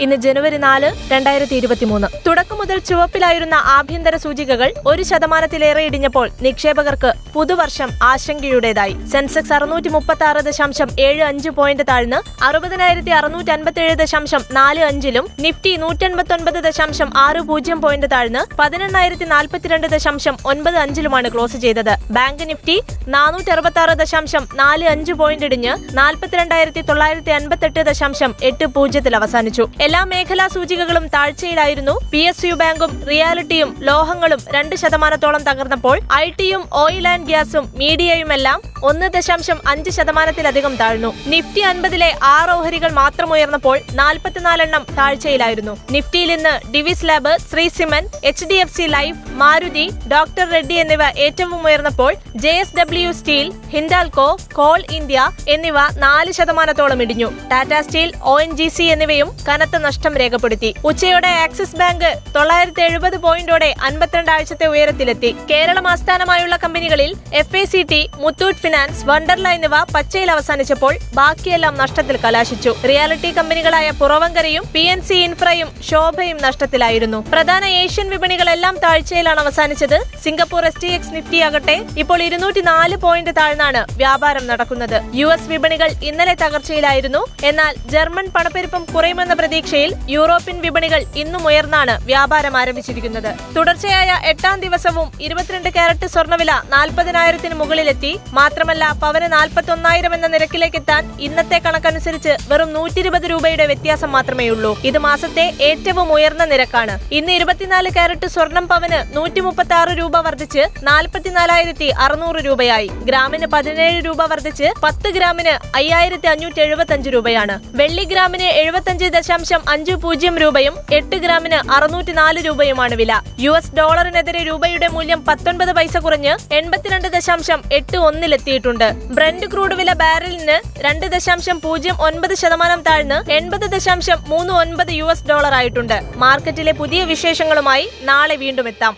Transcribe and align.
ഇന്ന് 0.00 0.16
ജനുവരി 0.16 0.56
നാല് 0.56 0.92
രണ്ടായിരത്തി 1.12 1.54
ഇരുപത്തിമൂന്ന് 1.54 2.08
തുടക്കം 2.26 2.58
മുതൽ 2.58 2.78
ചുവപ്പിലായിരുന്ന 2.78 3.54
ആഭ്യന്തര 3.54 4.16
സൂചികകൾ 4.16 4.74
ഒരു 4.86 5.02
ശതമാനത്തിലേറെ 5.02 5.82
ഇടിഞ്ഞപ്പോൾ 5.82 6.30
നിക്ഷേപകർക്ക് 6.42 7.12
പുതുവർഷം 7.34 7.90
ആശങ്കയുടേതായി. 8.02 8.96
സെൻസെക്സ് 9.12 9.52
അറുന്നൂറ്റി 9.52 9.88
മുപ്പത്തി 9.88 10.24
ആറ് 10.24 10.36
ദശാംശം 10.36 10.88
ഏഴ് 11.00 11.22
അഞ്ച് 11.22 11.48
പോയിന്റ് 11.48 11.82
താഴ്ന്ന് 11.88 12.44
അറുപതിനായിരത്തി 12.44 13.10
അറുന്നൂറ്റി 13.10 13.50
അൻപത്തി 13.50 13.80
ഏഴ് 13.80 13.94
ദശാംശം 13.94 14.44
നാല് 14.52 14.80
അഞ്ചിലും 14.80 15.28
നിഫ്റ്റി 15.40 15.76
നൂറ്റൻപത്തി 15.76 16.32
ഒൻപത് 16.32 16.54
ദശാംശം 16.54 17.12
ആറ് 17.16 17.40
പൂജ്യം 17.40 17.80
പോയിന്റ് 17.80 18.06
താഴ്ന്ന് 18.12 18.56
പതിനെണ്ണായിരത്തി 18.56 19.24
നാൽപ്പത്തിരണ്ട് 19.24 19.86
ദശാംശം 19.86 20.36
ഒൻപത് 20.46 20.76
അഞ്ചിലുമാണ് 20.76 21.34
ക്ലോസ് 21.34 21.56
ചെയ്തത്. 21.56 21.96
ബാങ്ക് 22.10 22.48
നിഫ്റ്റി 22.48 22.82
നാനൂറ്റി 23.08 23.50
അറുപത്തി 23.50 23.78
ആറ് 23.78 23.98
ദശാംശം 23.98 24.48
നാല് 24.54 24.84
അഞ്ച് 24.84 25.12
പോയിന്റ് 25.12 25.44
ഇടിഞ്ഞ് 25.44 25.76
നാൽപ്പത്തിരണ്ടായിരത്തി 25.92 26.80
തൊള്ളായിരത്തി 26.80 27.30
അൻപത്തെട്ട് 27.30 27.80
ദശാംശം 27.80 28.34
എട്ട് 28.42 28.66
പൂജ്യത്തിൽ 28.66 29.16
അവസാനിച്ചു. 29.16 29.68
എല്ലാ 29.86 30.00
മേഖലാ 30.10 30.44
സൂചികകളും 30.54 31.04
താഴ്ചയിലായിരുന്നു. 31.14 31.94
പി 32.12 32.20
എസ് 32.28 32.44
യു 32.46 32.54
ബാങ്കും 32.60 32.92
റിയാലിറ്റിയും 33.10 33.70
ലോഹങ്ങളും 33.88 34.40
രണ്ട് 34.54 34.74
ശതമാനത്തോളം 34.82 35.42
തകർന്നപ്പോൾ 35.48 35.96
ഐ 36.22 36.26
ടിയും 36.38 36.62
ഓയിൽ 36.82 37.06
ആൻഡ് 37.12 37.28
ഗ്യാസും 37.30 37.64
മീഡിയയുമെല്ലാം 37.82 38.58
ഒന്ന് 38.88 39.06
ദശാംശം 39.14 39.58
അഞ്ച് 39.70 39.90
ശതമാനത്തിലധികം 39.96 40.74
താഴ്ന്നു. 40.80 41.10
നിഫ്റ്റി 41.32 41.62
അൻപതിലെ 41.70 42.10
ആറ് 42.34 42.52
ഓഹരികൾ 42.56 42.90
മാത്രം 43.00 43.28
ഉയർന്നപ്പോൾ 43.34 43.76
നാൽപ്പത്തിനാലെണ്ണം 44.00 44.82
താഴ്ചയിലായിരുന്നു. 44.98 45.74
നിഫ്റ്റിയിൽ 45.94 46.30
ഇന്ന് 46.36 46.54
Divi's 46.74 47.06
lab 47.08 47.32
Shree 47.50 47.64
cement 47.78 48.04
H 48.30 48.46
D 48.50 48.56
F 48.64 48.74
C 48.76 48.86
life 48.96 49.18
Maruti 49.42 49.86
doctor 50.12 50.46
Reddy 50.54 50.76
എന്നിവ 50.82 51.02
ഏറ്റവും 51.26 51.60
ഉയർന്നപ്പോൾ 51.68 52.12
J 52.44 52.52
S 52.62 52.76
W 52.78 53.10
steel 53.20 53.48
Hindalco 53.74 54.28
coal 54.58 54.80
India 54.98 55.20
എന്നിവ 55.54 55.78
നാല് 56.04 56.30
ശതമാനത്തോളം 56.38 57.00
ഇടിഞ്ഞു. 57.04 57.28
Tata 57.52 57.74
steel 57.86 58.12
O 58.32 58.34
N 58.44 58.52
G 58.60 58.68
C 58.76 58.86
എന്നിവയും 58.94 59.30
കനത്ത 59.48 59.76
നഷ്ടം 59.86 60.12
രേഖപ്പെടുത്തി. 60.22 60.70
ഉച്ചയോടെ 60.90 61.32
ആക്സിസ് 61.46 61.76
ബാങ്ക് 61.82 62.08
തൊള്ളായിരത്തി 62.36 62.82
എഴുപത് 62.88 63.18
പോയിന്റോടെ 63.26 63.70
അൻപത്തിരണ്ട് 63.88 64.32
ആഴ്ചത്തെ 64.36 64.68
ഉയരത്തിലെത്തി. 64.74 65.32
കേരളം 65.50 65.88
ആസ്ഥാനമായുള്ള 65.94 66.56
കമ്പനികളിൽ 66.64 67.12
F 67.42 67.56
A 67.62 67.64
C 67.72 67.82
T 67.92 68.02
Muthoot 68.24 68.62
Wonderla 69.08 69.48
എന്നിവ 69.56 69.76
പച്ചയിൽ 69.94 70.30
അവസാനിച്ചപ്പോൾ 70.30 70.94
ബാക്കിയെല്ലാം 71.14 71.74
നഷ്ടത്തിൽ 71.82 72.16
കലാശിച്ചു. 72.24 72.70
റിയാലിറ്റി 72.88 73.30
കമ്പനികളായ 73.38 73.90
പുറവങ്കരയും 74.00 74.64
പി 74.74 74.82
എൻ 74.92 75.00
സി 75.08 75.14
ഇൻഫ്രയും 75.14 75.68
ശോഭയും 75.90 76.38
നഷ്ടത്തിലായിരുന്നു. 76.46 77.18
പ്രധാന 77.32 77.64
ഏഷ്യൻ 77.64 78.08
വിപണികളെല്ലാം 78.14 78.76
താഴ്ചയിലാണ് 78.84 79.40
അവസാനിച്ചത്. 79.40 79.98
Singapore 80.24 80.64
S 80.64 80.82
T 80.82 80.86
X 80.86 81.14
Nifty 81.16 81.40
ആകട്ടെ 81.48 81.76
ഇപ്പോൾ 81.98 82.22
ഇരുന്നൂറ്റി 82.22 82.60
നാല് 82.60 82.96
പോയിന്റ് 82.96 83.30
താഴ്ന്നാണ് 83.40 83.82
വ്യാപാരം 84.02 84.46
നടക്കുന്നത്. 84.46 84.96
യു 85.20 85.26
എസ് 85.26 85.48
വിപണികൾ 85.52 85.90
ഇന്നലെ 86.02 86.34
തകർച്ചയിലായിരുന്നു. 86.34 87.22
എന്നാൽ 87.44 87.74
ജർമ്മൻ 87.92 88.28
പണപ്പെരുപ്പം 88.36 88.84
കുറയുമെന്ന 88.94 89.34
പ്രതീക്ഷയിൽ 89.34 89.92
യൂറോപ്യൻ 90.16 90.60
വിപണികൾ 90.60 91.04
ഇന്നും 91.22 91.46
ഉയർന്നാണ് 91.46 91.94
വ്യാപാരം 92.04 92.56
ആരംഭിച്ചിരിക്കുന്നത്. 92.56 93.30
തുടർച്ചയായ 93.56 94.10
എട്ടാം 94.32 94.60
ദിവസവും 94.60 95.08
ഇരുപത്തിരണ്ട് 95.20 95.68
ക്യാരറ്റ് 95.68 96.06
സ്വർണവില 96.06 96.52
നാൽപ്പതിനായിരത്തിന് 96.74 97.54
മുകളിലെത്തി. 97.54 98.12
മാത്രമല്ല 98.56 98.84
പവന് 99.00 99.26
നാൽപ്പത്തി 99.32 99.70
ഒന്നായിരം 99.72 100.12
എന്ന 100.16 100.26
നിരക്കിലേക്ക് 100.34 100.78
എത്താൻ 100.80 101.02
ഇന്നത്തെ 101.26 101.56
കണക്കനുസരിച്ച് 101.64 102.32
വെറും 102.50 102.68
നൂറ്റി 102.76 103.00
ഇരുപത് 103.02 103.26
രൂപയുടെ 103.32 103.64
വ്യത്യാസം 103.70 104.10
മാത്രമേ 104.16 104.46
ഉള്ളൂ. 104.52 104.70
ഇത് 104.88 104.98
മാസത്തെ 105.06 105.44
ഏറ്റവും 105.66 106.06
ഉയർന്ന 106.14 106.44
നിരക്കാണ്. 106.52 106.94
ഇന്ന് 107.18 107.32
ഇരുപത്തിനാല് 107.38 107.90
കാരറ്റ് 107.96 108.28
സ്വർണം 108.34 108.66
പവന് 108.70 109.00
നൂറ്റി 109.16 109.40
മുപ്പത്തി 109.46 109.74
ആറ് 109.80 109.92
രൂപ 109.98 110.20
വർദ്ധിച്ച് 110.26 110.62
നാൽപ്പത്തിനാലായിരത്തി 110.88 111.88
അറുന്നൂറ് 112.04 112.40
രൂപയായി. 112.46 112.88
ഗ്രാമിന് 113.10 113.48
പതിനേഴ് 113.56 113.98
രൂപ 114.06 114.24
വർദ്ധിച്ച് 114.32 114.70
പത്ത് 114.84 115.10
ഗ്രാമിന് 115.16 115.54
അയ്യായിരത്തി 115.80 116.30
അഞ്ഞൂറ്റി 116.32 116.62
എഴുപത്തി 116.66 116.96
അഞ്ച് 116.96 117.12
രൂപയാണ്. 117.16 117.56
വെള്ളി 117.82 118.06
ഗ്രാമിന് 118.14 118.48
എഴുപത്തഞ്ച് 118.62 119.10
ദശാംശം 119.18 119.62
അഞ്ച് 119.74 119.96
പൂജ്യം 120.06 120.38
രൂപയും 120.44 120.76
എട്ട് 121.00 121.18
ഗ്രാമിന് 121.26 121.60
അറുന്നൂറ്റി 121.76 122.14
നാല് 122.22 122.42
രൂപയുമാണ് 122.48 122.96
വില. 123.02 123.12
യു 123.46 123.52
എസ് 123.60 123.74
ഡോളറിനെതിരെ 123.80 124.42
രൂപയുടെ 124.50 124.90
മൂല്യം 124.96 125.22
പത്തൊൻപത് 125.28 125.74
പൈസ 125.80 125.96
കുറഞ്ഞ് 126.06 126.34
എൺപത്തിരണ്ട് 126.60 127.10
ദശാംശം 127.18 127.62
എട്ട് 127.78 127.96
ഒന്നിലെത്തിയിട്ടുണ്ട് 128.46 129.14
ബ്രന്റ് 129.16 129.46
ക്രൂഡ് 129.52 129.74
വില 129.80 129.90
ബാരലിന് 130.02 130.56
രണ്ട് 130.86 131.06
ദശാംശം 131.14 131.56
പൂജ്യം 131.64 131.96
ഒൻപത് 132.06 132.34
ശതമാനം 132.42 132.80
താഴ്ന്ന് 132.88 133.18
എൺപത് 133.38 133.66
ദശാംശം 133.74 134.18
മൂന്ന് 134.32 134.52
ഒൻപത് 134.62 134.92
യു 134.98 135.06
എസ് 135.12 135.26
ഡോളർ 135.30 135.54
ആയിട്ടുണ്ട് 135.60 135.96
മാർക്കറ്റിലെ 136.24 136.72
പുതിയ 136.80 137.00
വിശേഷങ്ങളുമായി 137.12 137.86
നാളെ 138.10 138.36
വീണ്ടും 138.44 138.68
എത്താം. 138.72 138.94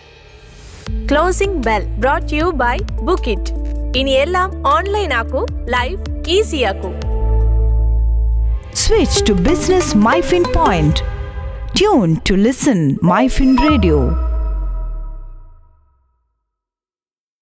Closing 1.11 1.59
bell 1.67 1.83
brought 2.03 2.33
you 2.39 2.47
by 2.63 2.75
book 3.09 3.29
it 3.35 3.53
ഇനി 4.01 4.13
എല്ലാം 4.23 4.49
ഓൺലൈൻ 4.75 5.11
ആക്കൂ 5.21 5.43
ലൈഫ് 5.77 6.01
ഈസി 6.37 6.61
ആക്കൂ. 6.71 6.91
Switch 8.85 9.15
to 9.27 9.33
Business 9.47 9.87
MyFin 10.05 10.43
Point. 10.57 10.97
Tune 11.79 12.11
to 12.27 12.33
listen 12.47 12.79
MyFin 13.11 13.51
Radio. 13.67 13.97